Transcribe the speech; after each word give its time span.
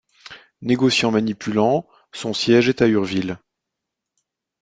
Négociant 0.63 1.11
manipulant, 1.11 1.87
son 2.11 2.33
siège 2.33 2.69
est 2.69 2.81
à 2.81 2.87
Urville. 2.87 3.37